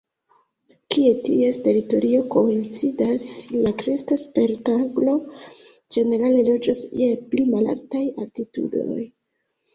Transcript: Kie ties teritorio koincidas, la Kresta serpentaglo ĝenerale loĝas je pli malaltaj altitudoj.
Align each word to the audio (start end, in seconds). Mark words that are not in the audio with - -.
Kie 0.93 1.09
ties 1.25 1.59
teritorio 1.67 2.21
koincidas, 2.35 3.25
la 3.67 3.73
Kresta 3.83 4.17
serpentaglo 4.23 5.15
ĝenerale 5.99 6.41
loĝas 6.49 6.83
je 7.05 7.13
pli 7.29 7.47
malaltaj 7.53 8.05
altitudoj. 8.25 8.99